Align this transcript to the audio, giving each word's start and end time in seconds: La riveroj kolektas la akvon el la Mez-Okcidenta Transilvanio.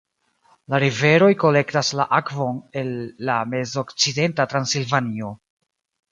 La 0.73 0.77
riveroj 0.83 1.27
kolektas 1.41 1.91
la 1.99 2.07
akvon 2.19 2.57
el 2.81 2.89
la 3.31 3.35
Mez-Okcidenta 3.51 4.47
Transilvanio. 4.55 5.29